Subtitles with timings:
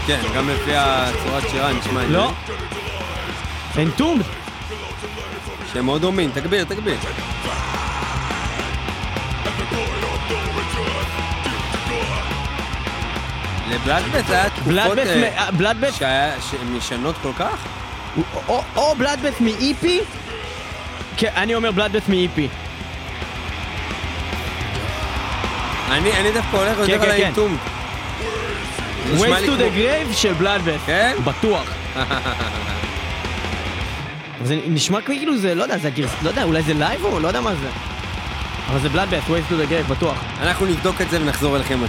[0.06, 2.12] כן, גם לפי הצורת שירה נשמע הגיוני.
[2.12, 2.32] לא.
[3.82, 4.22] אנטומד.
[5.72, 6.96] שהם מאוד דומים, תגביר, תגביר.
[13.70, 15.04] לבלאדבט היה תקופות אה,
[15.98, 17.66] שהיה- שהן ישנות כל כך?
[18.76, 20.00] או- Bloodbath מאיפי,
[21.16, 22.48] כן, אני אומר Bloodbath מאיפי.
[25.90, 27.32] אני דווקא הולך יותר כן, על כן.
[29.14, 30.80] נשמע Ways to the grave של Bloodbath.
[30.86, 31.16] כן?
[31.24, 31.64] בטוח.
[34.44, 36.10] זה נשמע כאילו זה, לא יודע, זה הגרס...
[36.22, 37.68] לא יודע, אולי זה לייב או לא יודע מה זה.
[38.70, 40.18] אבל זה Bloodbath, Ways to the grave, בטוח.
[40.40, 41.84] אנחנו נבדוק את זה ונחזור אליכם עם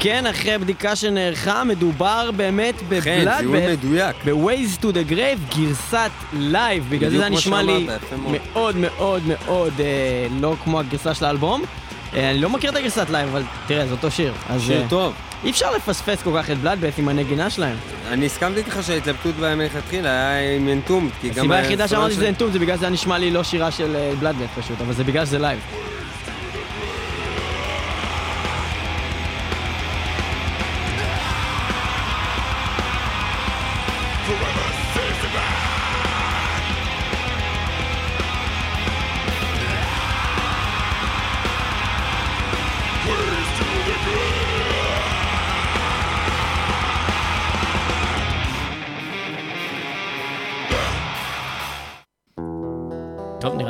[0.00, 3.72] כן, אחרי בדיקה שנערכה, מדובר באמת כן, זיהוי.
[3.72, 4.16] מדויק.
[4.24, 7.88] ב-Ways to the Grave, גרסת לייב, בגלל זה זה נשמע לי
[8.54, 8.76] מאוד.
[8.76, 11.64] מאוד מאוד אה, לא כמו הגרסה של האלבום.
[12.14, 14.32] אה, אני לא מכיר את הגרסת לייב, אבל תראה, זה אותו שיר.
[14.48, 15.12] אז שיר אה, טוב.
[15.44, 17.76] אי אפשר לפספס כל כך את Bloodbath עם הנגינה שלהם.
[18.08, 21.38] אני הסכמתי איתך שההתלבטות בהם מלכתחילה היה עם Entombed, כי גם...
[21.38, 24.80] הסיבה היחידה שאמרתי שזה Entombed זה בגלל שזה נשמע לי לא שירה של Bloodbath פשוט,
[24.80, 25.58] אבל זה בגלל שזה לייב.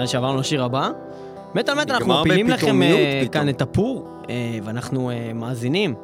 [0.08, 0.90] שעברנו לשיר הבא.
[1.54, 3.32] מטאל מטאל, אנחנו מפילים לכם אה, פתאום.
[3.32, 5.94] כאן את הפור, אה, ואנחנו אה, מאזינים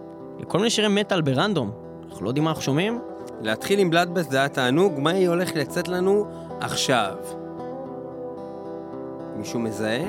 [0.40, 1.70] לכל מיני שירי מטאל ברנדום.
[2.08, 2.98] אנחנו לא יודעים מה אנחנו שומעים.
[3.40, 6.26] להתחיל עם בלאדבס זה היה תענוג, מה היא הולכת לצאת לנו
[6.60, 7.14] עכשיו?
[9.36, 10.04] מישהו מזהה?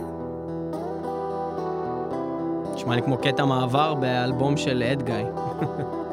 [2.73, 5.09] נשמע לי כמו קטע מעבר באלבום של אד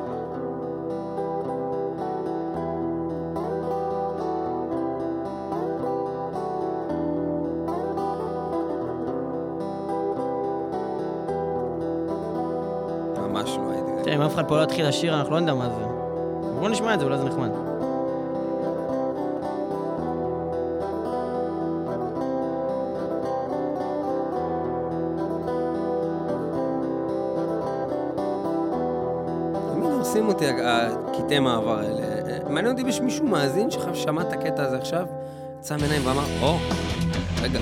[13.42, 14.02] ממש לא הייתי...
[14.04, 15.84] תראה, אם אף אחד פה לא יתחיל לשיר, אנחנו לא נדע מה זה.
[16.58, 17.50] בואו נשמע את זה, אולי זה נחמד.
[29.82, 32.00] הורסים אותי הקטעי מעבר האלה.
[32.00, 35.06] אה, מעניין אותי אם יש מישהו מאזין ששמע את הקטע הזה עכשיו,
[35.58, 36.56] יצא מעיניים ואמר, או,
[37.42, 37.58] רגע.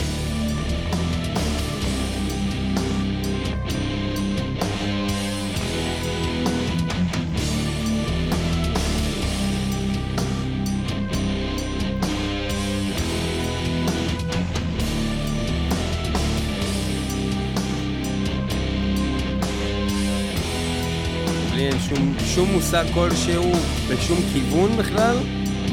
[22.41, 23.53] שום, מושג כלשהו
[23.89, 25.17] בשום כיוון בכלל,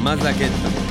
[0.02, 0.87] מה זה הקטע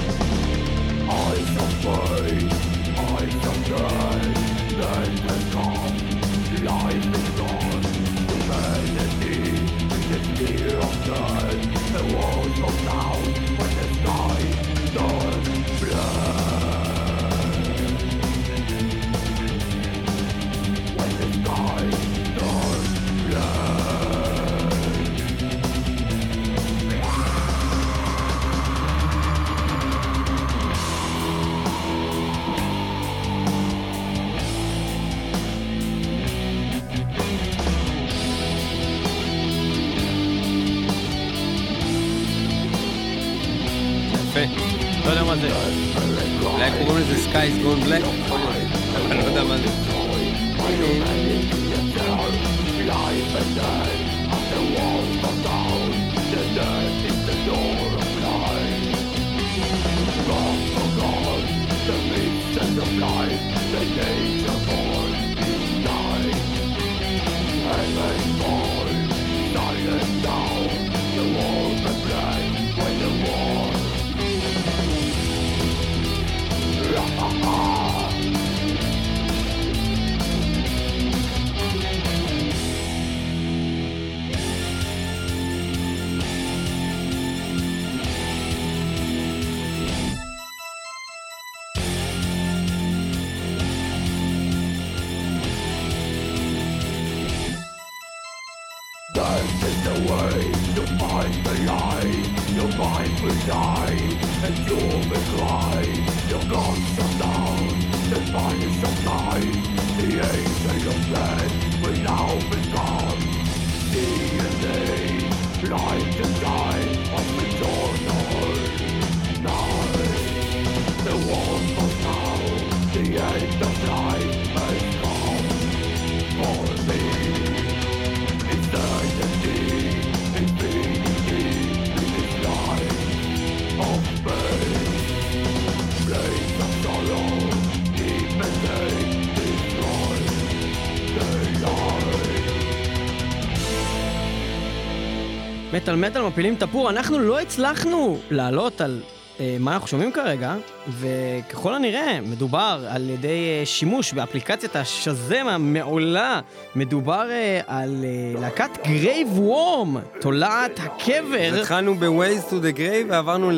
[145.87, 149.01] מטאל מטאל מפילים את הפור, אנחנו לא הצלחנו לעלות על
[149.39, 150.55] אה, מה אנחנו שומעים כרגע,
[150.89, 156.39] וככל הנראה מדובר על ידי אה, שימוש באפליקציית ה Shazam המעולה,
[156.75, 163.51] מדובר אה, על אה, להקת Graveworm, תולעת הקבר, התחלנו ב-Ways to the Grave ועברנו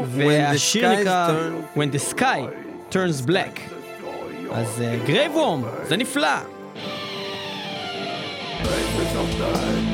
[0.00, 1.78] When the והשיר נקרא turn...
[1.78, 2.40] When the Sky
[2.92, 3.60] Turns Black.
[4.52, 6.28] אז Graveworm, זה נפלא.
[8.64, 9.93] במטאל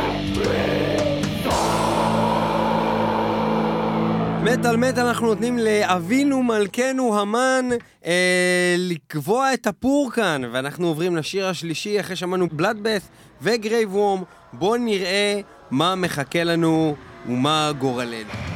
[4.43, 7.69] מטאל מטאל אנחנו נותנים לאבינו מלכנו המן
[8.05, 13.09] אה, לקבוע את הפור כאן, ואנחנו עוברים לשיר השלישי אחרי שמענו בלאדבאס
[13.41, 16.95] וגרייב וורם, בואו נראה מה מחכה לנו
[17.25, 18.50] ומה גורלנו.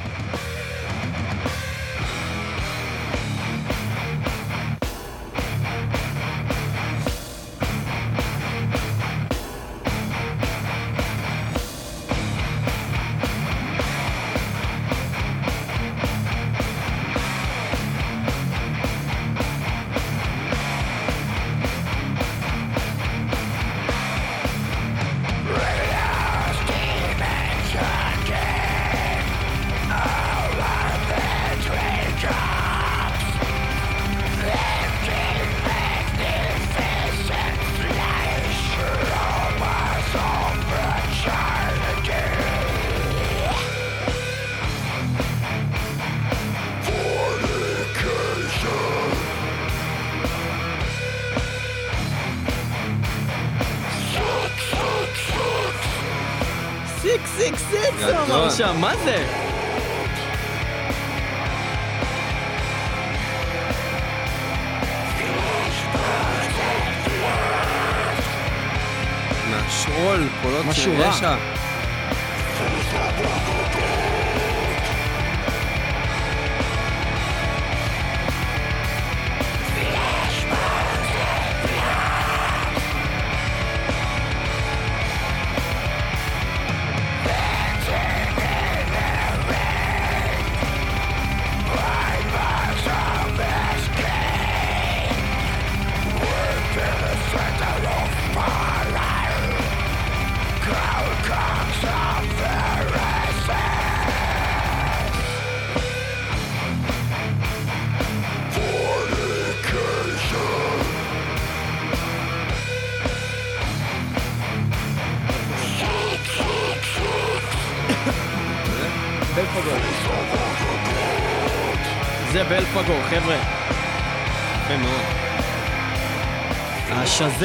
[70.75, 71.64] 是我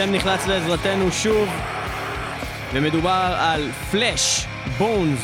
[0.01, 1.49] השזם נחלץ לעזרתנו שוב,
[2.73, 4.47] ומדובר על פלאש,
[4.79, 5.21] בונס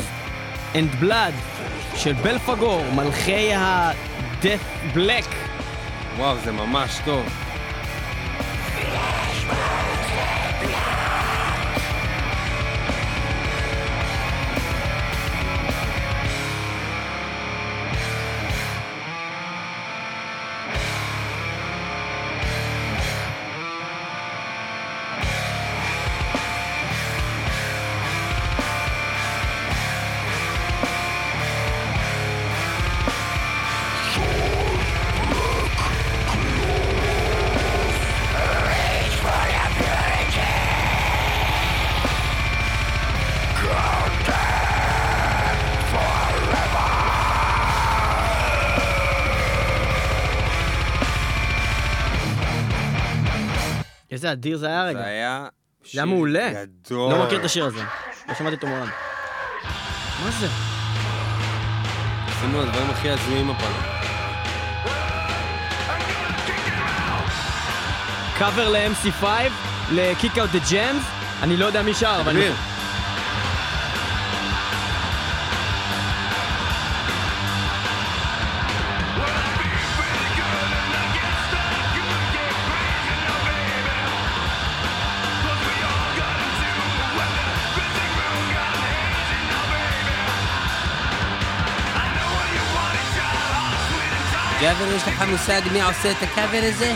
[0.74, 1.34] אנד בלאד
[1.94, 5.34] של בלפגור, מלכי ה-death black.
[6.16, 7.45] וואו, זה ממש טוב.
[54.26, 54.98] איזה אדיר זה היה רגע.
[54.98, 55.46] זה היה...
[55.92, 56.50] זה היה מעולה.
[56.52, 57.12] גדול.
[57.12, 57.82] לא מכיר את השיר הזה.
[58.28, 58.88] לא שמעתי אותו מעולם.
[60.24, 60.46] מה זה?
[62.28, 63.72] עשינו הדברים הכי הזויים הפעם.
[68.38, 69.24] קאבר ל-MC5,
[69.92, 71.04] ל-Kick Out the Jams,
[71.42, 72.36] אני לא יודע מי שר, אבל...
[94.60, 96.94] גבר, יש לך מושג מי עושה את הקאבר הזה?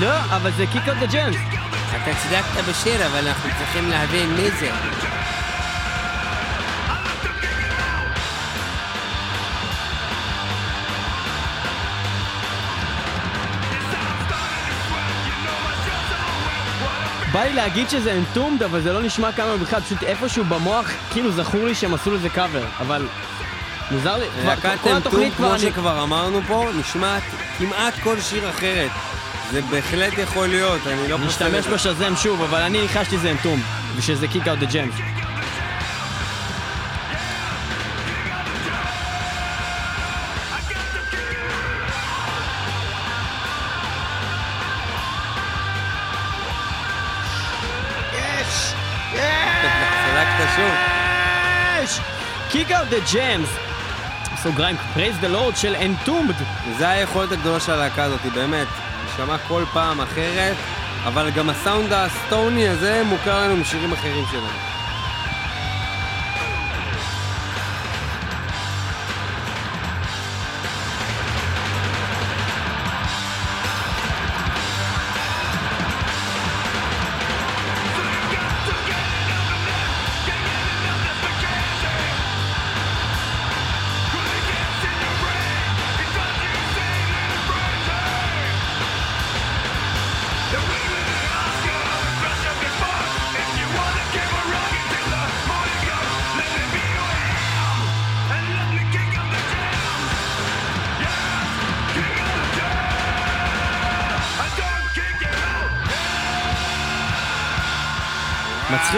[0.00, 1.56] לא, אבל זה Kick Out the Jams.
[1.90, 4.70] אתה צדקת בשיר, אבל אנחנו צריכים להבין מי זה.
[17.32, 21.32] בא לי להגיד שזה אנטומד, אבל זה לא נשמע כמה בכלל, פשוט איפשהו במוח, כאילו
[21.32, 23.06] זכור לי שהם עשו לזה קאבר, אבל...
[23.92, 25.62] מוזר לי, כבר- כל התוכנית כבר כמו אני...
[25.62, 27.22] שכבר אמרנו פה, נשמעת
[27.58, 28.90] כמעט כל שיר אחרת.
[29.52, 31.74] זה בהחלט יכול להיות, אני לא פוסל את נשתמש זה.
[31.74, 33.62] בשזם שוב, אבל אני ניחשתי זה אנטומד,
[33.96, 35.02] ושזה Kick Out the Jams.
[50.06, 50.72] צדקת שוב.
[51.82, 52.00] יש!
[52.50, 53.71] Kick Out the Jams,
[54.42, 56.34] סוגריים, Praise the Lord של Entombed.
[56.78, 58.66] זה היכולת הגדולה של הלהקה הזאת, באמת.
[59.06, 60.56] נשמע כל פעם אחרת,
[61.04, 64.71] אבל גם הסאונד הסטוני הזה מוכר לנו משירים אחרים שלנו.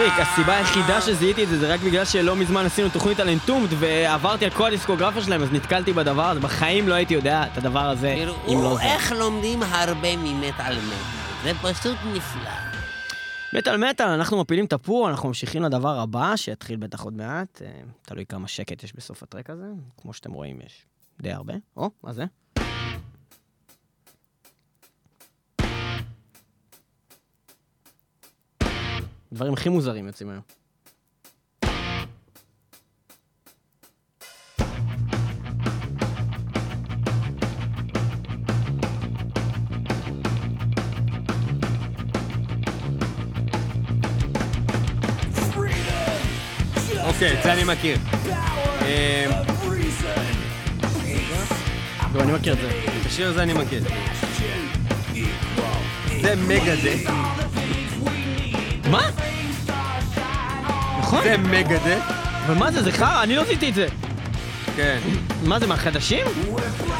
[0.05, 3.69] מצחיק, הסיבה היחידה שזיהיתי את זה זה רק בגלל שלא מזמן עשינו תוכנית על אנטומד
[3.79, 7.89] ועברתי על כל הדיסקוגרפיה שלהם אז נתקלתי בדבר הזה, בחיים לא הייתי יודע את הדבר
[7.89, 8.13] הזה
[8.47, 8.83] אם לא זה.
[8.83, 11.43] איך לומדים הרבה ממטאל מטאל.
[11.43, 12.51] זה פשוט נפלא.
[13.53, 17.61] מטאל מטאל, אנחנו מפילים את הפור, אנחנו ממשיכים לדבר הבא, שיתחיל בטח עוד מעט.
[17.65, 19.67] אה, תלוי כמה שקט יש בסוף הטרק הזה.
[20.01, 20.85] כמו שאתם רואים, יש
[21.21, 21.53] די הרבה.
[21.77, 22.25] או, מה זה?
[29.35, 30.41] דברים הכי מוזרים יוצאים היום.
[47.07, 47.97] אוקיי, את זה אני מכיר.
[52.13, 52.69] לא, אני מכיר את זה.
[53.01, 53.83] את השיר הזה אני מכיר.
[56.21, 57.11] זה מגדט,
[58.95, 59.09] מה?
[60.99, 61.23] נכון?
[61.23, 62.01] זה מגדט,
[62.45, 63.23] אבל מה זה, זה חרא?
[63.23, 63.87] אני לא עשיתי את זה.
[64.75, 64.97] כן.
[65.43, 66.25] מה זה, מהחדשים?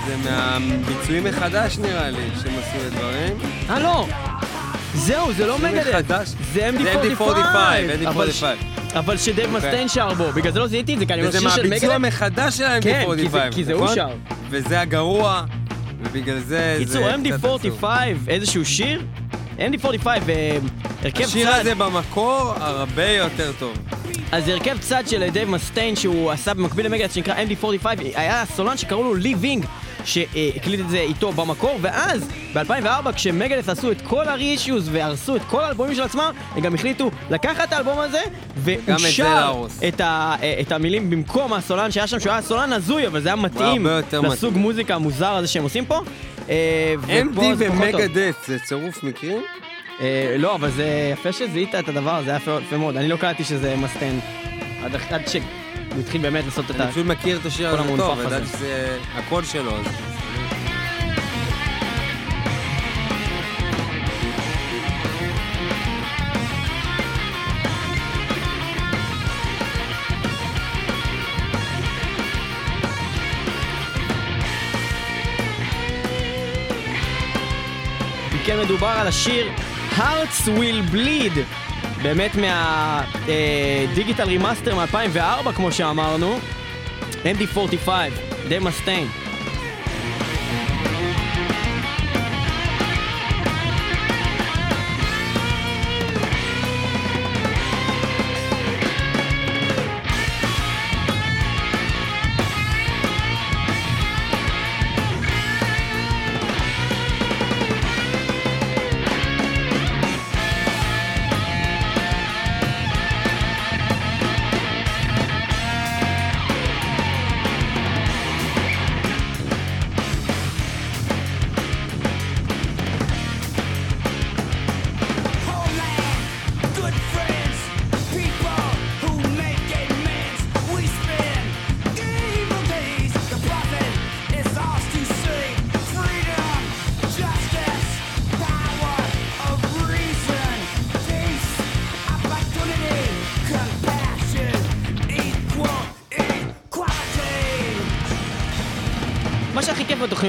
[0.07, 3.37] זה מהביצועים מחדש נראה לי, שהם עשו את הדברים.
[3.69, 4.07] אה, לא.
[4.95, 5.89] זהו, זה לא מגדל.
[5.89, 6.27] מחדש.
[6.27, 7.21] זה זה MD45.
[7.21, 8.45] MD45, אבל ש- MD45.
[8.99, 9.69] אבל שדייב אוקיי.
[9.69, 11.63] מסטיין שר בו, בגלל זה לא זיהיתי את זה, כי אני אומר וזה שיר של
[11.69, 12.07] מהביצוע מגדל.
[12.07, 12.81] מחדש של ה-MD45,
[13.31, 13.95] כן, כי זה- הוא נכון?
[13.95, 14.07] שר.
[14.49, 15.43] וזה הגרוע,
[16.03, 16.75] ובגלל זה...
[16.79, 17.61] קיצור, זה קצת עצוב.
[17.81, 17.85] MD45,
[18.27, 19.01] איזשהו שיר?
[19.57, 20.07] MD45,
[21.05, 23.73] הרכב השיר צד, הזה במקור הרבה יותר טוב.
[24.31, 28.77] אז הרכב צד של דייב מסטיין שהוא עשה במקביל ל Megadeth שנקרא MD45, היה סולן
[28.77, 29.65] שקראו לו לי וינג.
[30.05, 35.41] שהקליט את זה איתו במקור, ואז ב-2004 כש Megadeth עשו את כל ה-re-issues והרסו את
[35.49, 38.21] כל האלבומים של עצמם, הם גם החליטו לקחת את האלבום הזה,
[38.57, 39.65] והוא גם את שר.
[39.87, 43.35] את, ה- את המילים במקום הסולן שהיה שם, שהוא היה סולן הזוי, אבל זה היה
[43.35, 44.61] מתאים לסוג מתאים.
[44.61, 46.01] מוזיקה המוזר הזה שהם עושים פה.
[46.49, 47.43] אה, MD טוב.
[47.57, 49.41] ומגדט זה צירוף מקרים?
[50.01, 52.97] אה, לא, אבל זה יפה שזיהית את הדבר הזה, היה יפה- מאוד.
[52.97, 54.19] אני לא קלטתי שזה מסטיין.
[54.83, 54.95] עד
[55.27, 55.41] שהוא
[55.99, 56.83] התחיל באמת לעשות את ה...
[56.83, 58.19] אני פשוט מכיר את השיר הזה טוב.
[58.19, 59.71] ידעתי שזה הקול שלו.
[78.45, 79.51] כן מדובר על השיר
[79.97, 81.39] Hearts Will Bleed,
[82.01, 86.39] באמת מה digital remaster מ-2004 כמו שאמרנו,
[87.11, 87.89] MD45,
[88.47, 89.07] דייב מסטיין.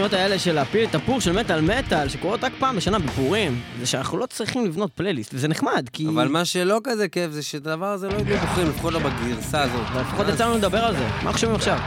[0.07, 3.87] בתוכניות האלה של להפיל את הפור של מטאל מטאל, שקורות רק פעם בשנה בפורים, זה
[3.87, 6.09] שאנחנו לא צריכים לבנות פלייליסט, וזה נחמד, כי...
[6.09, 9.63] אבל מה שלא כזה כיף זה שאת הדבר הזה לא היו בוחרים, לפחות לא בגרסה
[9.63, 9.81] הזאת.
[10.01, 11.05] לפחות יצא לנו לדבר על זה.
[11.05, 11.79] מה אנחנו שומעים עכשיו?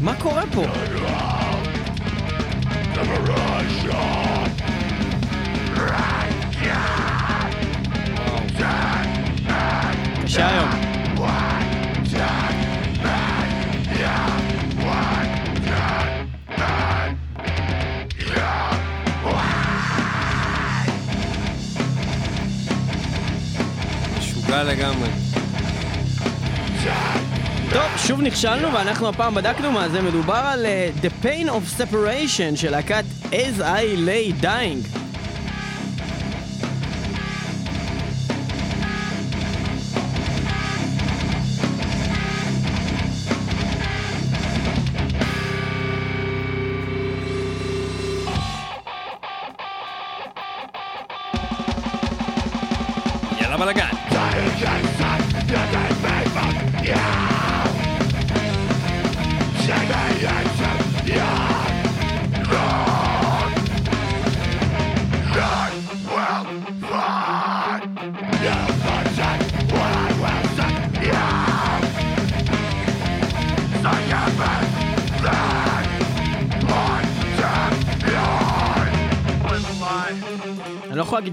[0.00, 0.64] מה קורה פה?
[10.34, 10.68] קשה היום.
[24.18, 25.08] משוגע לגמרי.
[27.70, 30.02] טוב, שוב נכשלנו, ואנחנו הפעם בדקנו מה זה.
[30.02, 35.03] מדובר על אה, The Pain of Separation של להקת As I Lay Dying.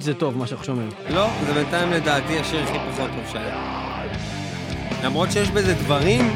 [0.02, 0.90] להגיד שזה טוב, מה שאנחנו שומעים.
[1.10, 4.04] לא, זה בינתיים לדעתי השיר הכי פחות טוב שהיה.
[5.04, 6.36] למרות שיש בזה דברים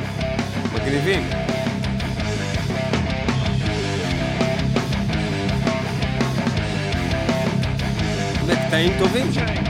[0.73, 1.23] מגניבים.
[8.45, 9.64] וקטעים טובים.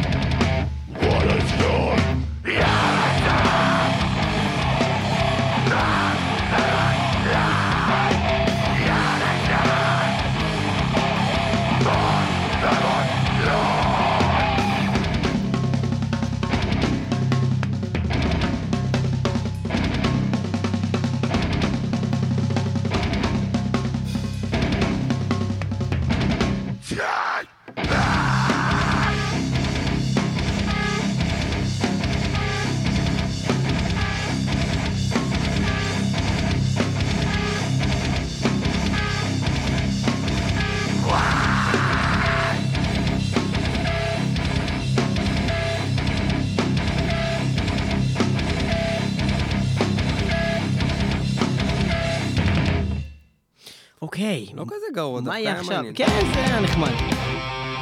[54.16, 54.46] אוקיי.
[54.54, 55.76] לא כזה גרוע, דווקא היה עכשיו?
[55.76, 55.94] מעניין.
[55.96, 56.92] כן, זה היה נחמד.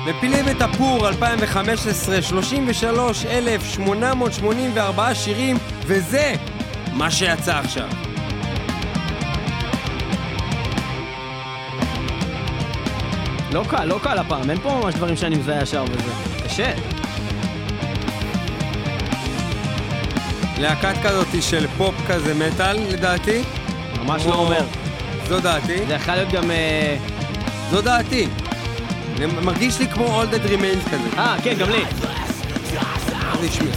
[0.07, 6.33] מפילים את הפור 2015, 33,884 שירים, וזה
[6.93, 7.87] מה שיצא עכשיו.
[13.51, 16.11] לא קל, לא קל הפעם, אין פה ממש דברים שאני מזהה ישר וזה.
[16.45, 16.73] קשה.
[20.57, 23.43] להקת כזאת של פופ כזה מטאל, לדעתי.
[23.99, 24.82] ממש לא אומר.
[25.33, 25.85] זו דעתי.
[25.87, 26.51] זה יכול להיות גם...
[26.51, 26.97] אה,
[27.71, 28.27] זו דעתי.
[29.17, 31.17] זה מרגיש לי כמו All That Remains כזה.
[31.17, 31.83] אה, כן, גם לי.
[33.41, 33.67] רשמי.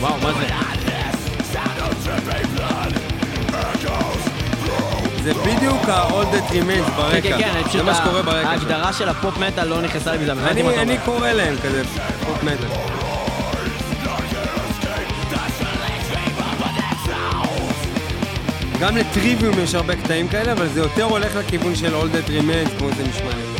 [0.00, 0.46] וואו, מה זה?
[5.22, 7.20] זה בדיוק ה-All That Remains כן, ברקע.
[7.20, 7.76] כן, כן, אני פשוט...
[7.76, 8.48] זה מה שקורה ברקע.
[8.48, 10.32] ההגדרה של הפופ מטאל לא נכנסה לי בזה.
[10.82, 11.82] אני קורא להם כזה
[12.26, 13.01] פופ מטאל.
[18.82, 22.78] גם לטריוויום יש הרבה קטעים כאלה, אבל זה יותר הולך לכיוון של All That Remains,
[22.78, 23.51] כמו זה נשמע לי.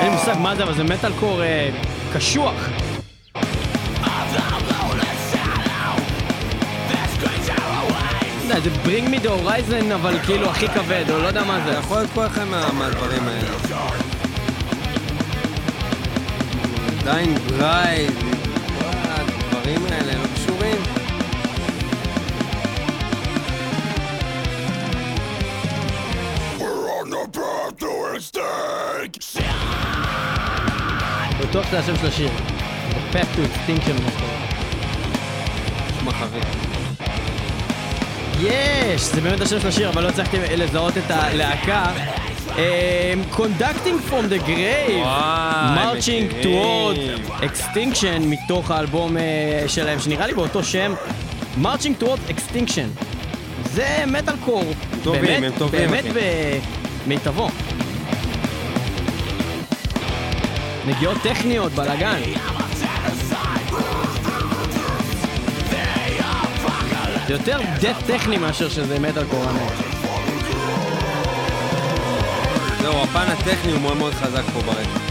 [0.00, 1.70] אין לי מושג מה זה, אבל זה מטאל קור אה,
[2.14, 2.54] קשוח.
[8.62, 11.70] זה Bring me the horizon, אבל כאילו הכי כבד, או לא יודע מה זה.
[11.72, 13.48] יכול להיות כל אחד מה- מהדברים האלה.
[17.04, 18.10] Dying Bride,
[18.78, 20.93] כל הדברים האלה לא קשורים.
[31.54, 32.28] בטוח שזה השם של השיר.
[32.90, 34.00] The Path to Extinction.
[35.96, 36.44] נשמע חביב.
[38.40, 39.02] יש!
[39.02, 41.92] זה באמת השם של השיר, אבל לא הצלחתי לזהות את הלהקה.
[43.32, 45.04] Conducting from the grave,
[45.76, 46.98] Marching toward
[47.42, 50.94] extinction מתוך האלבום אה, שלהם, שנראה לי באותו שם,
[51.62, 53.04] Marching toward extinction.
[53.64, 54.64] זה מטאל קור.
[55.02, 56.04] טובים, באמת, הם טובים, באמת.
[57.06, 57.48] במיטבו.
[60.86, 62.20] נגיעות טכניות, בלאגן.
[67.26, 69.44] זה יותר דף טכני מאשר שזה מטאל קור.
[69.44, 69.72] האמת.
[72.80, 75.03] זהו, הפן הטכני הוא מאוד מאוד חזק פה ברקע.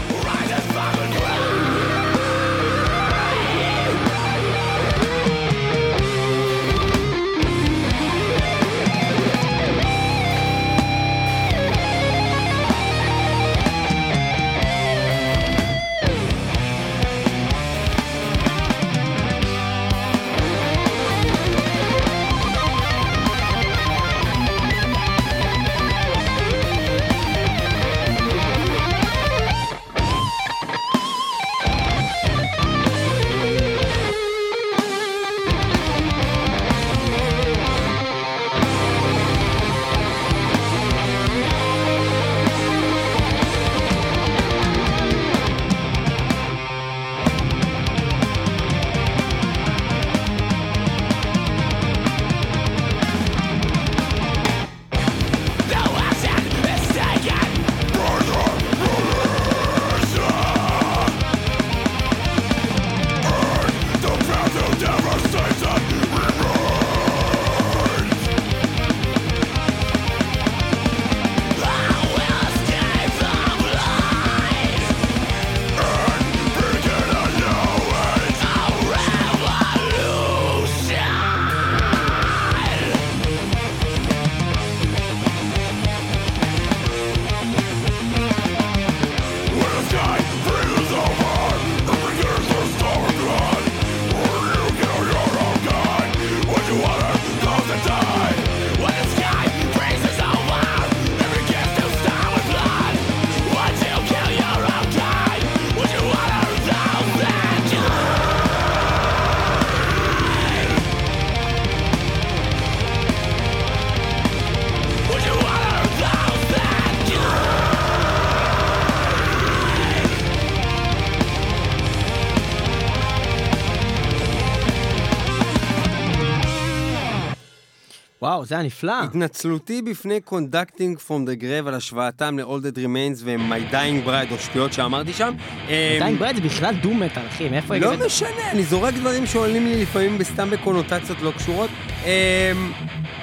[128.44, 129.02] וואו, זה היה נפלא.
[129.02, 134.38] התנצלותי בפני Conducting from the Grave על השוואתם ל-All That Remains ו-My Dying Bride, או
[134.38, 135.34] שטויות שאמרתי שם.
[135.68, 138.06] אה, Dying Bride זה בכלל doom metal, אחי, מאיפה לא?
[138.06, 141.70] משנה, אני זורק דברים שעולים לי לפעמים בסתם בקונוטציות לא קשורות.
[142.04, 142.52] אה,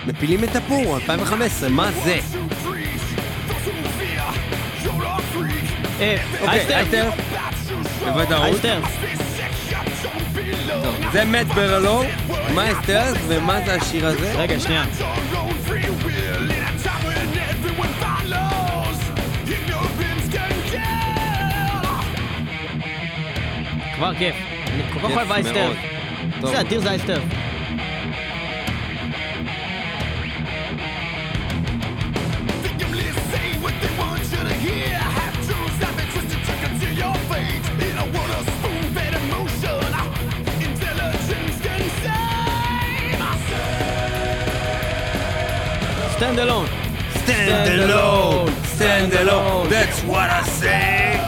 [0.07, 2.19] מפילים את הפור, 2015, מה זה?
[5.99, 7.09] אה, אוקיי, Iced Earth, Iced Earth,
[8.05, 8.65] בוודאות.
[8.65, 8.79] Iced Earth,
[11.11, 12.03] זה מת ברלו,
[12.55, 14.33] מה אסתר ומה זה השיר הזה?
[14.35, 14.83] רגע, שנייה.
[23.95, 24.35] כבר כיף.
[24.67, 25.73] אני כל כך אוהב אייסטר.
[26.41, 27.19] זה אדיר זה אייסטר.
[46.31, 46.65] Stand alone.
[47.25, 51.19] Stand alone, stand alone, that's what I say.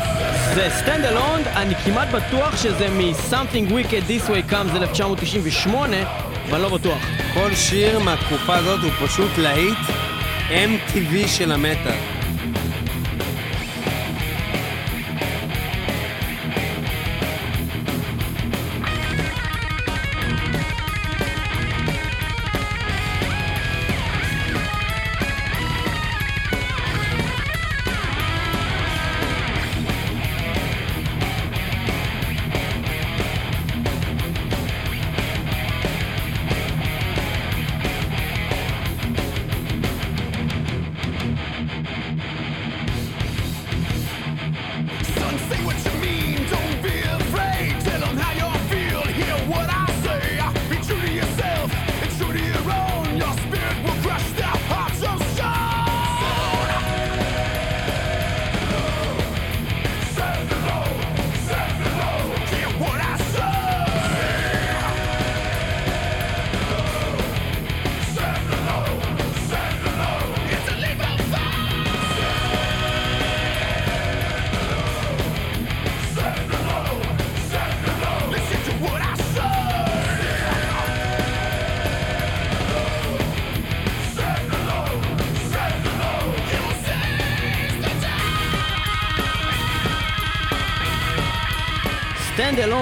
[0.54, 5.98] זה Stand Alone, אני כמעט בטוח שזה מ-Something Wicked This Way Comes 1998,
[6.50, 6.98] אבל לא בטוח.
[7.34, 9.78] כל שיר מהתקופה הזאת הוא פשוט להיט
[10.50, 12.12] MTV של המטאל.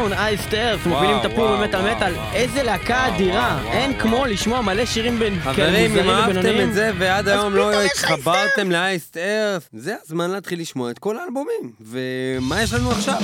[0.01, 2.13] Alone, I Stairs, מובילים את הפור במטאל מטאל.
[2.33, 3.59] איזה להקה אדירה.
[3.71, 3.99] אין.
[3.99, 6.69] כמו לשמוע מלא שירים בין כאלה חברים, אם מוזרים אהבתם ובינוניים.
[6.69, 11.71] את זה ועד היום לא התחברתם לאייסט ארף, זה הזמן להתחיל לשמוע את כל האלבומים.
[11.81, 13.21] ומה יש לנו עכשיו?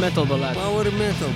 [0.00, 0.54] פאוור מטאל בלד.
[0.54, 1.28] פאוור מטאל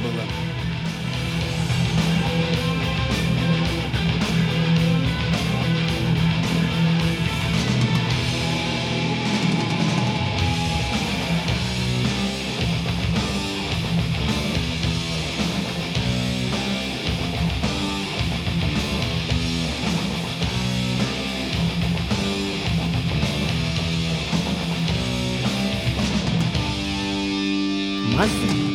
[28.21, 28.70] I think.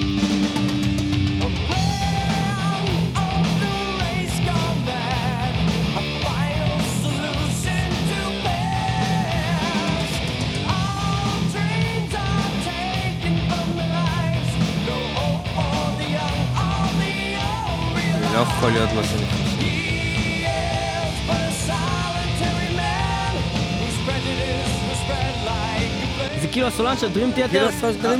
[26.75, 27.69] הסולן של דרים תיאטר.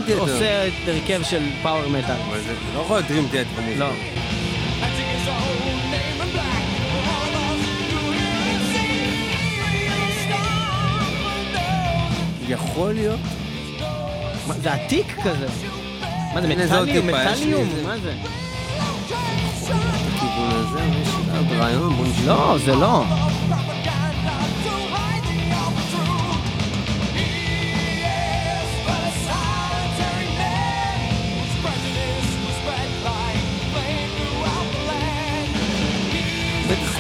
[0.05, 0.19] כאילו Theater.
[0.19, 2.15] עושה הרכב של פאוור מטאל.
[2.45, 3.49] זה לא יכול להיות דרים תיאטר.
[3.77, 3.85] לא.
[12.47, 13.19] יכול להיות?
[14.47, 15.47] מה, זה עתיק כזה.
[16.33, 17.07] מה זה, מטאליום?
[17.07, 17.69] מטאליום?
[17.83, 18.13] מה זה?
[19.63, 21.95] בכיוון הזה, יש עוד רעיון.
[22.25, 23.03] לא, זה לא.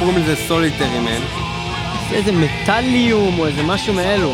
[0.05, 1.21] קוראים לזה סוליטרי מן.
[2.09, 4.33] זה איזה מטאליום או איזה משהו מאלו.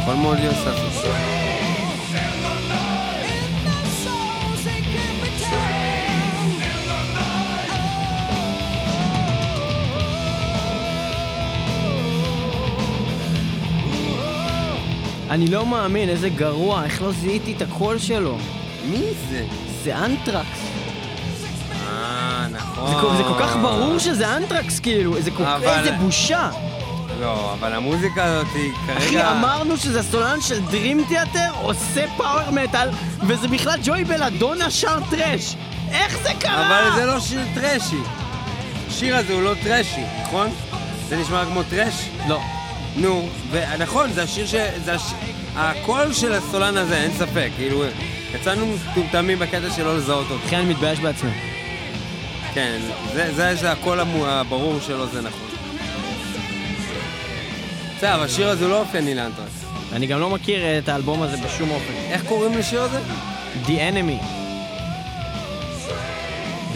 [0.00, 0.56] יכול מאוד להיות
[15.30, 18.38] אני לא מאמין, איזה גרוע, איך לא זיהיתי את הקול שלו.
[18.90, 19.44] מי זה?
[19.84, 20.58] זה אנטרקס.
[21.88, 23.10] אה, נכון.
[23.12, 25.44] זה, זה כל כך ברור שזה אנטרקס, כאילו, זה כל.
[25.44, 26.50] אבל- איזה בושה.
[27.20, 28.98] לא, אבל המוזיקה הזאת היא כרגע...
[28.98, 32.88] אחי, אמרנו שזה סולן של Dream Theater, עושה power metal,
[33.26, 35.54] וזה בכלל ג'וי בלאדונה שר thrash.
[35.90, 36.66] איך זה קרה?
[36.90, 37.96] אבל זה לא שיר טרשי.
[38.88, 40.50] השיר הזה הוא לא טרשי, נכון?
[41.08, 41.94] זה נשמע כמו טרש?
[42.28, 42.40] לא.
[42.98, 44.54] נו, ונכון, זה השיר ש...
[44.84, 45.02] זה הש...
[45.56, 47.48] הקול של הסולן הזה, אין ספק.
[47.56, 47.84] כאילו,
[48.34, 50.44] יצאנו מטומטמים בקטע של לא לזהות אותו.
[50.46, 51.30] אחי, אני מתבייש בעצמי.
[52.54, 52.78] כן,
[53.14, 55.48] זה, זה, זה הקול הברור שלו, זה נכון.
[57.96, 59.64] בסדר, אבל השיר הזה הוא לא אופייני לאנטרקס.
[59.92, 61.92] אני גם לא מכיר את האלבום הזה בשום אופן.
[62.10, 63.00] איך קוראים לשיר הזה?
[63.66, 64.24] The Enemy.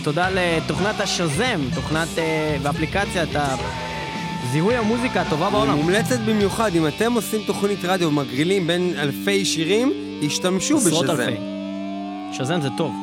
[0.00, 3.36] ותודה לתוכנת השזם, תוכנת אה, ואפליקציית
[4.52, 5.76] זיהוי המוזיקה הטובה בעולם.
[5.76, 9.92] מומלצת במיוחד, אם אתם עושים תוכנית רדיו ומגרילים בין אלפי שירים,
[10.26, 11.28] השתמשו עשרות בשזה.
[11.28, 11.40] אלפי.
[12.32, 12.94] שזם זה טוב.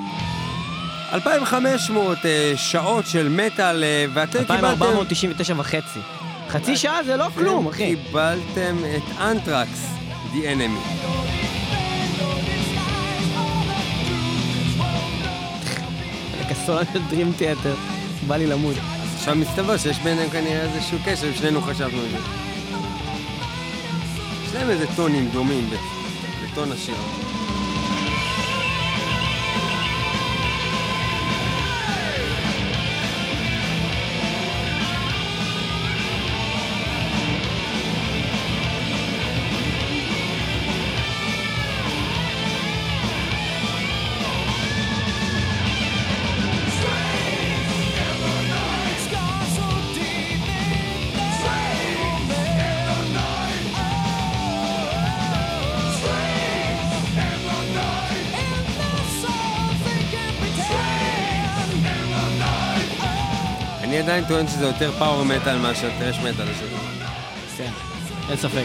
[1.13, 4.65] 2,500 אה, שעות של מטאל, אה, ואתם קיבלתם...
[4.65, 5.99] 2499 וחצי.
[6.49, 7.95] חצי שעה זה לא כלום, אחי.
[7.95, 9.85] קיבלתם את אנטרקס,
[10.33, 10.83] The Enemy.
[16.49, 17.75] כסולן של דרים תיאטר.
[18.27, 18.98] בא לי למות.
[19.29, 22.17] עכשיו מסתבר שיש ביניהם כנראה איזשהו קשר, ושנינו חשבנו את זה.
[24.45, 25.69] יש להם איזה טונים דומים
[26.43, 26.95] בטון השיר.
[63.99, 66.45] אני עדיין טוען שזה יותר פאוור מטאל מאשר טרש מטאל.
[67.57, 67.71] כן,
[68.29, 68.63] אין ספק.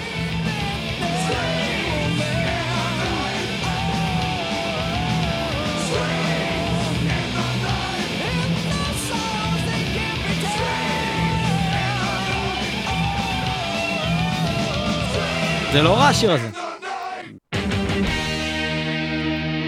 [15.73, 16.49] זה לא רע השיר הזה.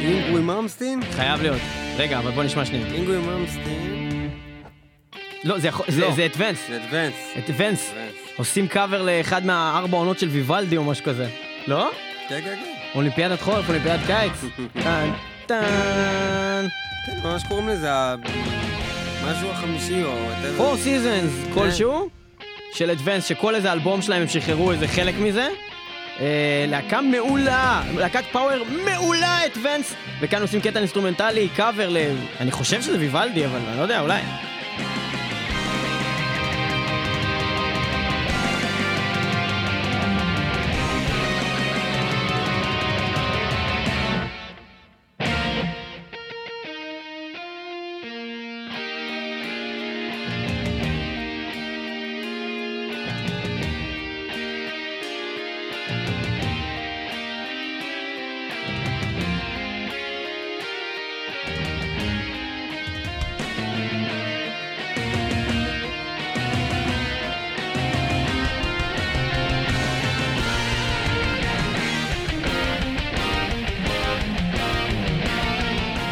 [0.02, 1.00] אינגווי ממסטין?
[1.12, 1.60] חייב להיות.
[1.96, 2.86] רגע, אבל בוא נשמע שנייה.
[2.86, 3.95] אינגווי מלמסטין.
[5.46, 6.12] לא, זה יכול- זה לא.
[6.12, 6.58] זה At Vance.
[6.68, 7.14] זה At Vance.
[7.38, 7.92] At Vance.
[8.36, 11.28] עושים קאבר לאחד מהארבע עונות של ויוולדי או משהו כזה.
[11.66, 11.90] לא?
[12.28, 12.72] כן, כן, כן.
[12.94, 14.32] אולימפיאדת חורף, אולימפיאדת קיץ.
[14.84, 15.10] טן,
[15.46, 16.66] טן.
[17.06, 17.88] כן, ממש קוראים לזה
[19.24, 20.10] משהו החמישי או...
[20.12, 20.56] whatever.
[20.56, 22.08] Four Seasons כלשהו,
[22.74, 25.48] של At Vance, שכל איזה אלבום שלהם הם שחררו איזה חלק מזה.
[26.20, 31.96] אה, להקה מעולה, להקת power מעולה At Vance, וכאן עושים קטע אינסטרומנטלי, קאבר ל...
[32.40, 34.20] אני חושב שזה ויוולדי, אבל אני לא יודע, אולי.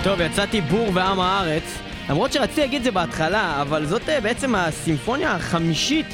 [0.04, 1.62] טוב, יצאתי בור ועם הארץ,
[2.10, 6.06] למרות שרציתי להגיד את זה בהתחלה, אבל זאת אה, בעצם הסימפוניה החמישית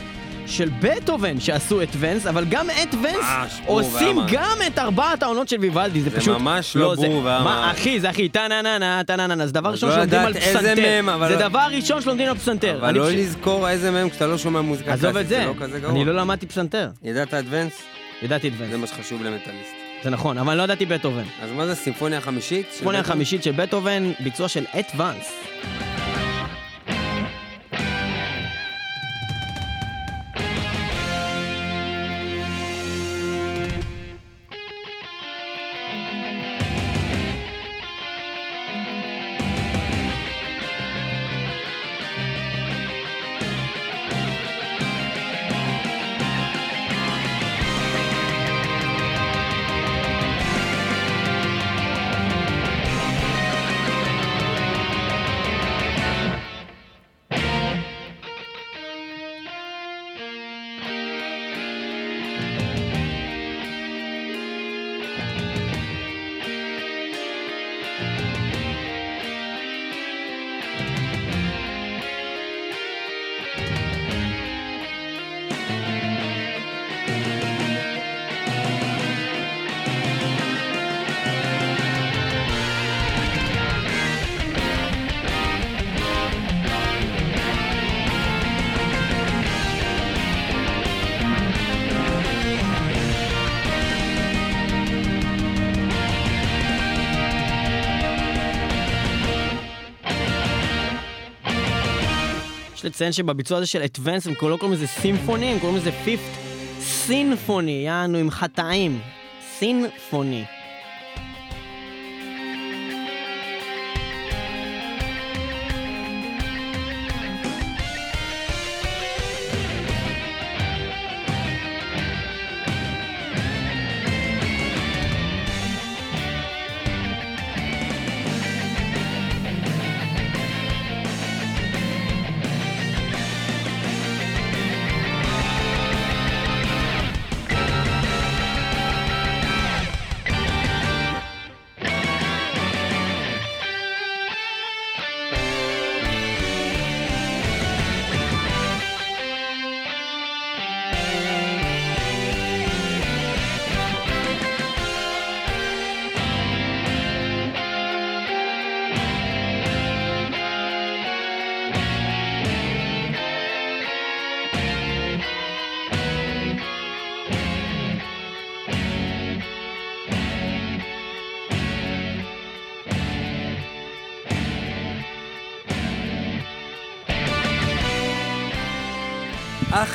[0.46, 4.16] של בטהובן שעשו את ונס, אבל גם את ונס עושים.
[4.32, 6.38] גם את ארבעת העונות של ויוולדי, זה זה פשוט...
[6.38, 7.78] ממש לא זה- בור ועם מה, הארץ.
[7.78, 10.74] אחי, זה אחי, טה-נה-נה-נה, טה-נה-נה-נה, זה דבר אז ראשון לא שלומדים על פסנתר.
[11.28, 12.78] זה לא- דבר ראשון שלומדים על פסנתר.
[12.80, 15.80] אבל לא לזכור איזה מהם כשאתה לא שומע מוזיקה את קלאסית, זה, זה לא כזה
[15.80, 15.92] גרוע.
[15.94, 17.72] אני לא למדתי פסנתר, ידעת אדוונס?
[18.22, 19.79] ידעתי את ונס, זה מה שחשוב למטאליסט.
[20.02, 21.24] זה נכון, אבל לא ידעתי בטהובן.
[21.42, 22.66] אז מה זה סימפוניה החמישית?
[22.70, 23.00] של סימפוניה?
[23.00, 25.89] החמישית של בטהובן, ביצוע של את ונס.
[102.90, 106.32] לציין שבביצוע הזה של אדוונס הם לא קוראים לזה סימפוני, הם קוראים לזה פיפט
[106.80, 109.00] סינפוני, יענו עם חטאים.
[109.58, 110.44] סינפוני.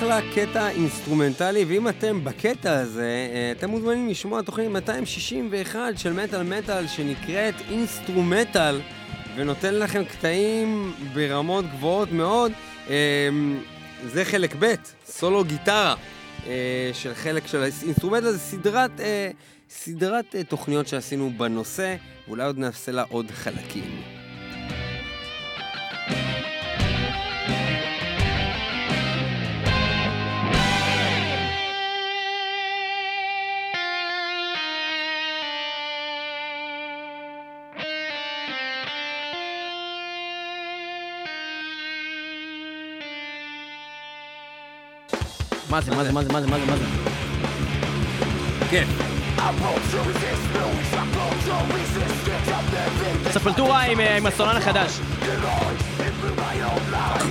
[0.05, 6.43] אחלה קטע אינסטרומנטלי, ואם אתם בקטע הזה, אה, אתם מוזמנים לשמוע תוכנית 261 של מטאל
[6.43, 8.81] מטאל שנקראת אינסטרומטאל,
[9.35, 12.51] ונותן לכם קטעים ברמות גבוהות מאוד.
[12.87, 12.93] אמ,
[14.05, 14.73] זה חלק ב',
[15.05, 15.95] סולו גיטרה,
[16.47, 19.29] אה, של חלק של האינסטרומנט הזה, סדרת, אה,
[19.69, 21.95] סדרת אה, תוכניות שעשינו בנושא,
[22.27, 24.14] ואולי עוד נעשה לה עוד חלקים.
[45.75, 46.85] מה זה, מה זה, מה זה, מה זה, מה זה, מה זה?
[48.69, 48.83] כן.
[53.31, 54.99] ספלטורה עם, אה, הסולן החדש.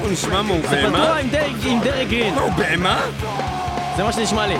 [0.01, 1.17] הוא נשמע מה הוא ספלטורה בהמה?
[1.17, 2.35] עם דרג, עם דרג גרין.
[2.35, 3.01] מה הוא בהמה?
[3.97, 4.57] זה מה שנשמע לי.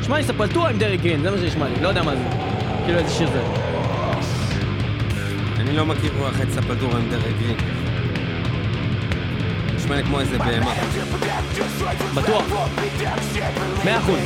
[0.00, 2.22] נשמע לי ספלטורה עם דרג גרין, זה מה שנשמע לי, לא יודע מה זה.
[2.84, 3.42] כאילו איזה שיר זה.
[5.60, 7.77] אני לא מכיר רוח את ספלטורה עם דרג גרין.
[9.88, 10.74] נשמע כמו איזה בהמה.
[12.14, 12.44] בטוח.
[13.84, 14.18] מאה אחוז.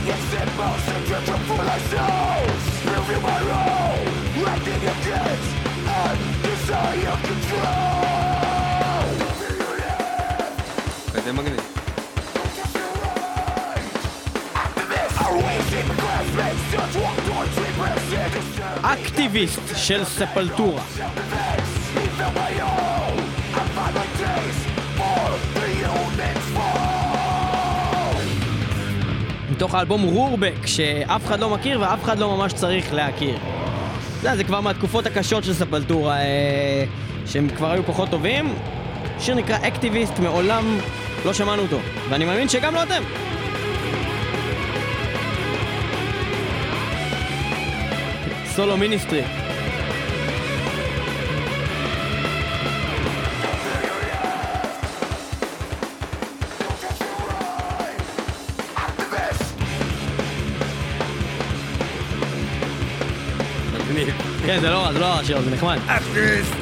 [11.15, 11.61] כזה מגניב.
[18.83, 20.83] אקטיביסט של ספלטורה.
[29.63, 33.39] מתוך האלבום רורבק, שאף אחד לא מכיר ואף אחד לא ממש צריך להכיר.
[34.19, 36.85] יודע, זה כבר מהתקופות הקשות של ספלטורה, אה,
[37.27, 38.55] שהם כבר היו פחות טובים.
[39.19, 40.79] שיר נקרא אקטיביסט, מעולם
[41.25, 43.03] לא שמענו אותו, ואני מאמין שגם לא אתם.
[48.47, 49.42] סולו מיניסטרי.
[64.55, 65.79] כן, זה לא רע, זה לא רע השיר הזה, נחמד.
[65.87, 66.55] אקטיביסט!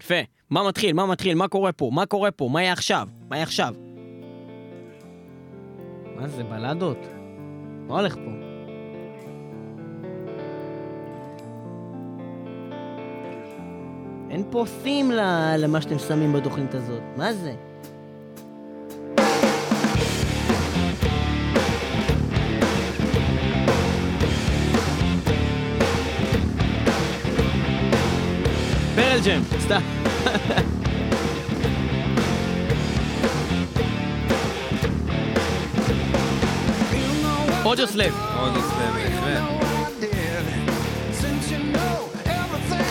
[0.00, 0.14] יפה.
[0.50, 0.92] מה מתחיל?
[0.92, 1.34] מה מתחיל?
[1.34, 1.90] מה קורה פה?
[1.92, 2.48] מה קורה פה?
[2.52, 3.08] מה יהיה עכשיו?
[3.28, 3.74] מה יהיה עכשיו?
[6.16, 6.98] מה זה, בלדות?
[7.88, 8.43] מה הולך פה?
[14.34, 15.10] אין פה סים
[15.58, 17.02] למה שאתם שמים בתוכנית הזאת.
[17.16, 17.54] מה זה?
[28.94, 29.80] Pearl Jam, סתם.
[37.64, 38.14] Audioslave.
[38.38, 39.42] עוד עושה בהחלט.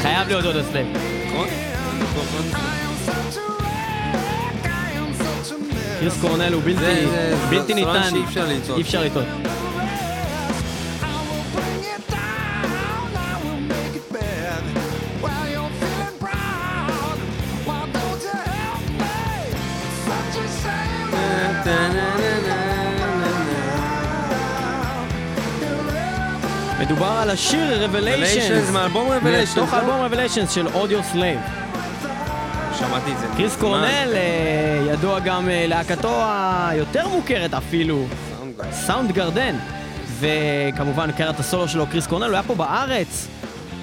[0.02, 1.13] חייב להיות Audioslave.
[1.34, 1.48] נכון?
[6.00, 7.06] קריס קורנל הוא בלתי,
[7.50, 8.16] סולן ניתן.
[8.76, 9.26] אי אפשר לטעות.
[26.86, 29.74] מדובר על השיר Revelations, מאלבום Revelations, מתוך?
[29.74, 31.40] האלבום Revelations של Audioslave.
[32.80, 33.26] שמעתי את זה.
[33.38, 33.56] קריס.
[33.56, 36.22] קורנל, אה, ידוע גם אה, להקתו
[36.70, 38.06] היותר מוכרת אפילו.
[38.72, 39.56] Soundgarden.
[40.20, 43.28] וכמובן קריירת הסולו שלו, קריס קורנל, הוא היה פה בארץ.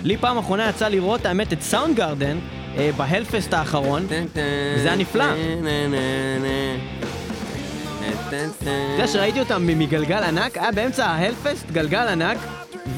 [0.02, 2.38] לי פעם אחרונה יצא לראות, האמת, את Soundgarden
[2.76, 4.06] אה, ב Hellfest האחרון.
[4.76, 5.24] וזה היה נפלא.
[8.28, 8.36] אתה
[8.92, 12.38] יודע שראיתי אותם מגלגל ענק, היה באמצע ה Hellfest גלגל ענק,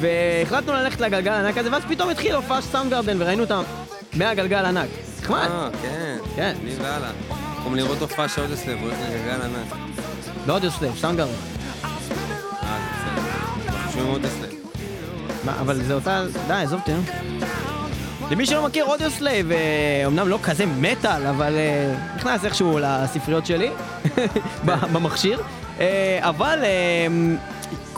[0.03, 3.63] והחלטנו ללכת לגלגל הענק הזה, ואז פתאום התחיל הופעה של Soundgarden, וראינו אותם
[4.15, 4.89] מהגלגל ענק.
[5.23, 5.39] נחמד.
[5.51, 6.17] אה, כן.
[6.37, 6.55] כן.
[6.63, 7.11] אני והלאה.
[7.57, 9.73] במקום לראות הופעה של Audioslave, הולך לגלגל ענק.
[10.47, 11.31] לא Audioslave, Soundgarden.
[11.33, 13.75] אה, זה בסדר.
[13.77, 14.51] אנחנו שומעים Audioslave.
[15.45, 16.25] מה, אבל זה אותה...
[16.47, 17.03] די, עזוב אותי, נו.
[18.31, 19.59] למי שלא מכיר, Audioslave, אה,
[20.07, 23.71] אמנם לא כזה מטאל, אבל אה, נכנס איכשהו לספריות שלי,
[24.67, 25.41] ב- במכשיר.
[25.81, 27.07] אה, אבל אה,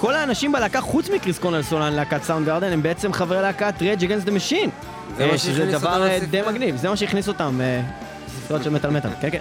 [0.04, 4.00] כל האנשים בלהקה, חוץ מקריס קונל סולן, להקת סאונד גרדן, הם בעצם חברי להקת Rage
[4.00, 4.68] Against the Machine.
[5.16, 6.52] זה מה אה, שזה שהכניס דבר אותם אה, די לספרייה.
[6.52, 7.80] מגניב, זה מה שהכניס אותם אה,
[8.26, 9.38] לספריות של מטאל מטאל, כן כן.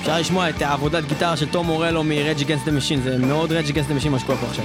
[0.00, 3.70] אפשר לשמוע את העבודת גיטרה של תום מורלו מ-Rage Against the Machine, זה מאוד Rage
[3.70, 4.64] Against the Machine מה שקורה פה עכשיו.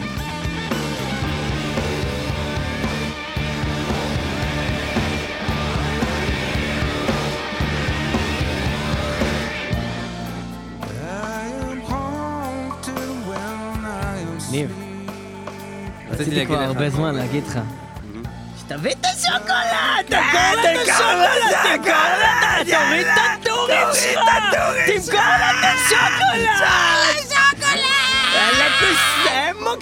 [16.34, 16.64] להגיד כבר.
[16.64, 17.60] הרבה זמן להגיד לך.
[18.60, 20.06] שתביא את השוקולד!
[20.08, 21.78] תמכור לה את השוקולד!
[21.78, 22.72] תמכור לה את ה...
[22.72, 25.12] תוריד את הטורים שלך!
[25.12, 25.20] תמכור
[25.50, 26.68] את השוקולד!
[28.36, 28.68] יאללה,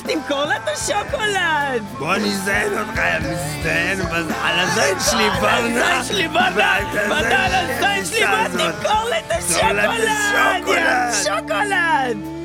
[0.08, 1.84] תמכור לה את השוקולד!
[2.00, 4.02] בוא נזיין אותך, יא מזדיין,
[4.44, 6.00] על הזין שלי, על ברנה.
[6.00, 7.46] הזין שלי, ברנה!
[7.46, 10.68] על הזין שלי, בוא תמכור לה את השוקולד!
[10.68, 11.24] יא.
[11.24, 12.41] שוקולד!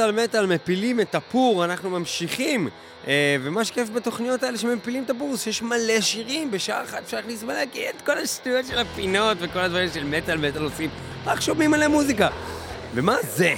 [0.00, 2.68] מטאל מטאל מפילים את הפור, אנחנו ממשיכים.
[3.08, 7.42] אה, ומה שכיף בתוכניות האלה שמפילים את הפור, שיש מלא שירים, בשעה אחת אפשר להכניס
[7.42, 10.90] ולהגיד את כל השטויות של הפינות וכל הדברים של מטאל מטאל עושים,
[11.26, 12.28] רק שומעים מלא מוזיקה.
[12.94, 13.54] ומה זה?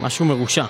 [0.00, 0.64] משהו מרושע.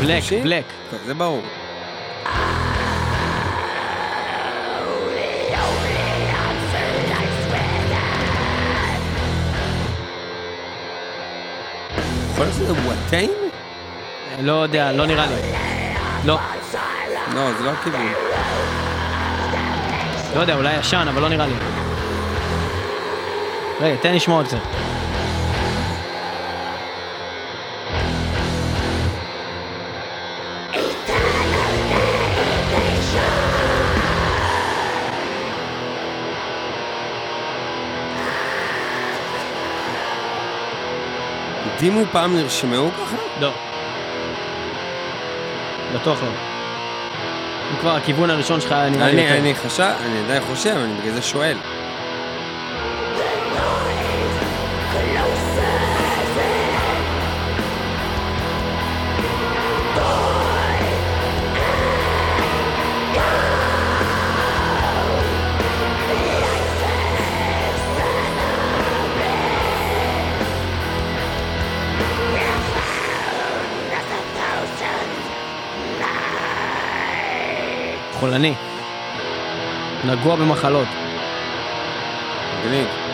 [0.00, 0.22] בלק?
[0.42, 0.64] בלק.
[1.06, 1.42] זה ברור.
[12.32, 13.30] יכול להיות שזה וואטיין?
[14.40, 15.34] לא יודע, לא נראה לי.
[16.24, 16.38] לא,
[17.34, 18.12] לא, זה לא הכיוון.
[20.34, 21.54] לא יודע, אולי ישן, אבל לא נראה לי.
[23.80, 24.95] רגע, תן לשמוע עוד קצת.
[41.80, 43.16] דימו פעם נרשמעו ככה?
[43.40, 43.52] לא.
[45.94, 46.28] בטוח לא.
[47.72, 49.38] אם כבר הכיוון הראשון שלך היה נראה לי יותר.
[49.38, 51.56] אני חשב, אני עדיין חושב, אני בגלל זה שואל.
[78.26, 78.54] חולני.
[80.04, 80.88] נגוע במחלות.
[82.60, 83.05] מגניב.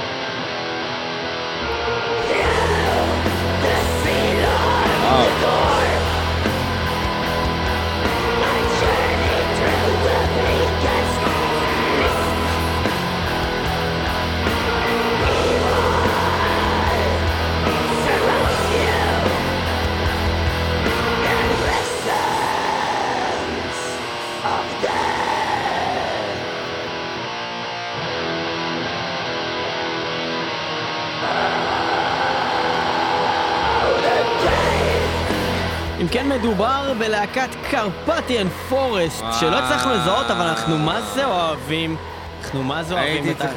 [37.35, 39.25] בלהקת קרפטיאן פורסט.
[39.41, 41.97] שלא הצלחנו לזהות, אבל אנחנו מה זה אוהבים.
[42.41, 43.53] אנחנו מה זה אוהבים את צריך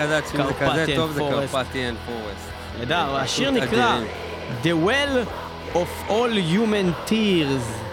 [1.17, 2.49] הקרפטיאן פורסט.
[2.79, 3.97] נהדר, השיר נקרא.
[4.63, 5.27] The Well
[5.75, 7.84] of All Human Tears.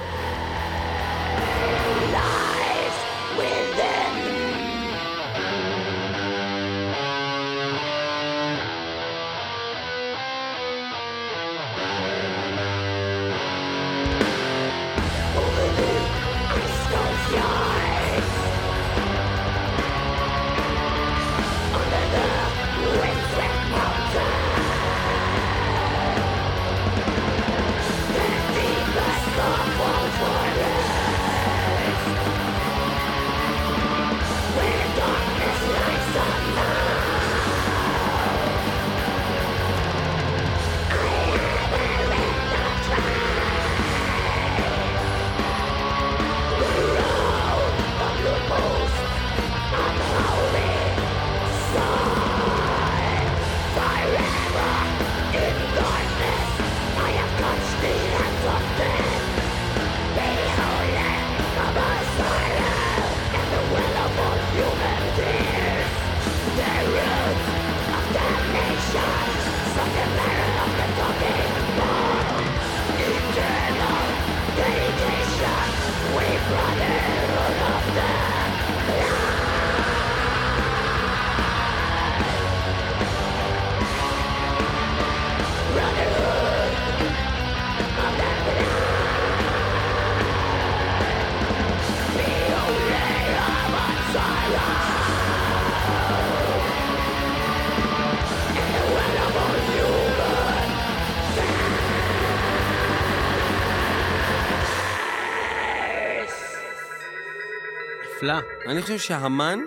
[108.66, 109.58] אני חושב שהמן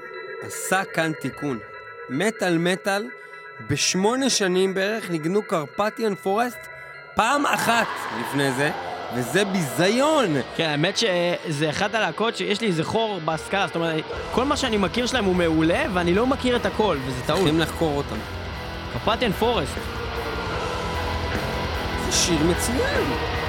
[0.42, 1.60] עשה כאן תיקון.
[2.10, 3.08] מטאל מטאל,
[3.70, 6.58] בשמונה שנים בערך ניגנו קרפטיאן פורסט
[7.16, 7.88] פעם אחת
[8.22, 8.72] לפני זה,
[9.16, 10.36] וזה ביזיון!
[10.56, 14.78] כן, האמת שזה אחת הלהקות שיש לי איזה חור בהשכלה, זאת אומרת, כל מה שאני
[14.78, 17.40] מכיר שלהם הוא מעולה, ואני לא מכיר את הכל, וזה טעות.
[17.40, 18.16] צריכים לחקור אותם.
[18.94, 19.74] קפטיאן פורסט.
[22.06, 23.45] זה שיר מצוין!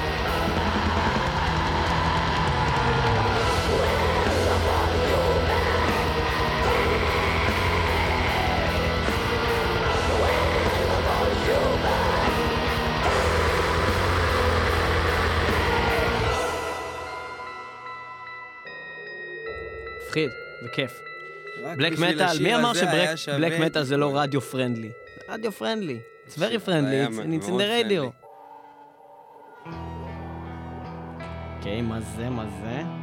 [20.07, 20.29] מפחיד
[20.65, 21.01] וכיף.
[21.77, 22.73] בלק מטאל, מי אמר
[23.15, 24.91] שבלק מטאל זה לא רדיו פרנדלי?
[25.29, 25.99] רדיו פרנדלי.
[26.27, 28.11] It's very friendly, it's in the radio.
[31.57, 32.96] אוקיי, מה זה, מה זה?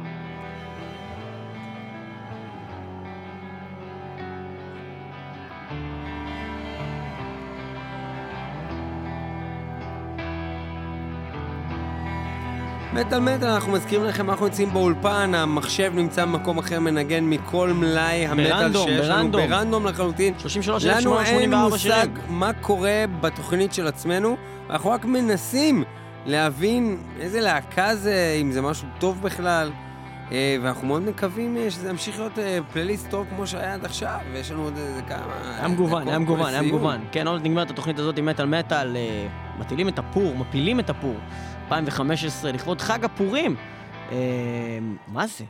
[12.95, 18.27] מטאל מטאל, אנחנו מזכירים לכם, אנחנו נמצאים באולפן, המחשב נמצא במקום אחר, מנגן מכל מלאי
[18.27, 19.41] המטאל שיש לנו, ברנדום.
[19.49, 20.33] ברנדום לחלוטין.
[20.39, 22.39] 33, לנו אין 184 מושג שירים.
[22.39, 24.37] מה קורה בתוכנית של עצמנו,
[24.69, 25.83] אנחנו רק מנסים
[26.25, 29.71] להבין איזה להקה זה, אם זה משהו טוב בכלל,
[30.31, 34.17] אה, ואנחנו מאוד מקווים אה, שזה ימשיך להיות אה, פלייליסט טוב כמו שהיה עד עכשיו,
[34.33, 35.57] ויש לנו עוד איזה כמה...
[35.57, 36.61] היה מגוון, היה מגוון, היה.
[36.61, 36.99] מגוון.
[37.11, 39.27] כן, עוד נגמרת התוכנית הזאת עם מטאל מטאל, אה,
[39.59, 41.15] מטילים את הפור, מפילים את הפור.
[41.65, 43.55] 2015, לכבוד חג הפורים.
[44.11, 44.17] אה,
[45.07, 45.43] מה זה?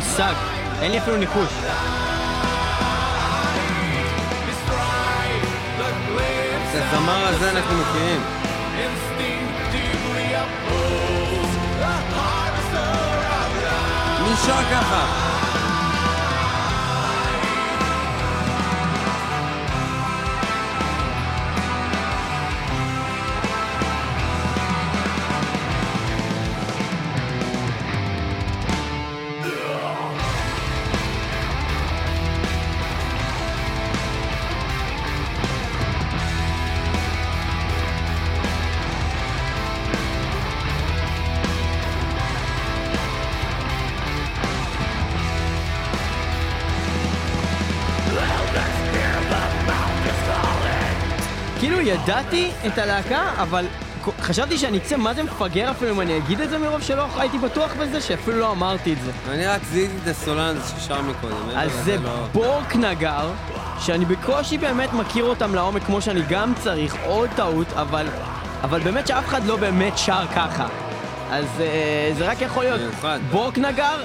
[0.00, 1.59] אין לי מושג, אין
[52.10, 53.66] ידעתי את הלהקה, אבל
[54.20, 57.38] חשבתי שאני אצא מה זה מפגר אפילו אם אני אגיד את זה מרוב שלא הייתי
[57.38, 59.10] בטוח בזה, שאפילו לא אמרתי את זה.
[59.32, 61.34] אני רק זיהיתי את הסולן הזה ששר מקודם.
[61.56, 63.30] אז זה לא- בורק נגר,
[63.80, 68.06] שאני בקושי באמת מכיר אותם לעומק כמו שאני גם צריך, עוד טעות, אבל,
[68.62, 70.66] אבל באמת שאף אחד לא באמת שר ככה.
[71.30, 72.80] אז אה, זה רק יכול להיות.
[73.30, 74.04] בורק נגר,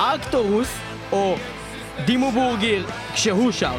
[0.00, 0.68] ארקטורוס,
[1.12, 1.36] או
[2.04, 3.74] דימו בורגיר כשהוא שר.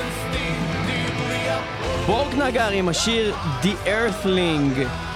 [0.00, 5.13] Instinctively oppose בורקנגר עם השיר The Earthling.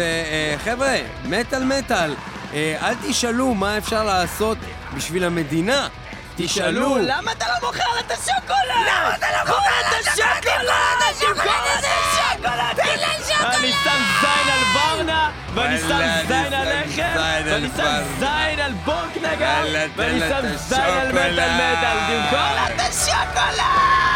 [0.56, 2.16] וחבר'ה, מטאל מטאל, אה,
[2.54, 4.58] אל תשאלו מה אפשר לעשות
[4.94, 5.88] בשביל המדינה.
[6.36, 8.88] תשאלו, למה אתה לא מוכר לה את השוקולד?
[8.88, 10.42] למה אתה לא מוכר לה את השוקולד?
[10.42, 12.76] תמכור את השוקולד!
[12.76, 13.56] תן לה שוקולד!
[13.56, 15.88] אני שם זין על ברנה, ואני שם
[16.28, 17.02] זין על לחם,
[17.46, 18.04] ואני שם.
[18.20, 21.40] זין על תן ואני שם זין על השוקולד.
[21.40, 24.11] מטאל, תמכור לה את השוקולד!